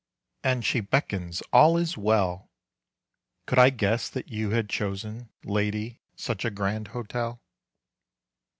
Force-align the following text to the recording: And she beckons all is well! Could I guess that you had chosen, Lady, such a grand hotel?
And 0.43 0.65
she 0.65 0.79
beckons 0.79 1.43
all 1.53 1.77
is 1.77 1.95
well! 1.95 2.49
Could 3.45 3.59
I 3.59 3.69
guess 3.69 4.09
that 4.09 4.29
you 4.29 4.49
had 4.49 4.67
chosen, 4.67 5.29
Lady, 5.43 6.01
such 6.15 6.43
a 6.43 6.49
grand 6.49 6.87
hotel? 6.87 7.39